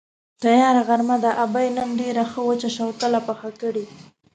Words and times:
تیاره 0.41 0.81
غرمه 0.87 1.17
ده، 1.23 1.31
ابۍ 1.43 1.67
نن 1.77 1.89
ډېره 2.01 2.23
ښه 2.31 2.39
وچه 2.49 2.69
شوتله 2.75 3.19
پخه 3.27 3.49
کړې. 3.61 3.85